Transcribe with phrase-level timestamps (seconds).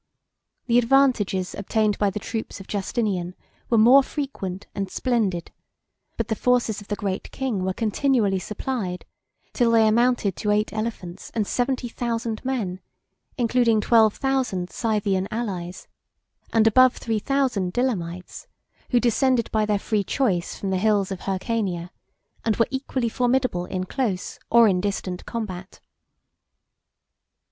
[0.65, 3.35] The advantages obtained by the troops of Justinian
[3.69, 5.51] were more frequent and splendid;
[6.17, 9.05] but the forces of the great king were continually supplied,
[9.53, 12.79] till they amounted to eight elephants and seventy thousand men,
[13.37, 15.87] including twelve thousand Scythian allies,
[16.51, 18.47] and above three thousand Dilemites,
[18.89, 21.91] who descended by their free choice from the hills of Hyrcania,
[22.43, 25.79] and were equally formidable in close or in distant combat.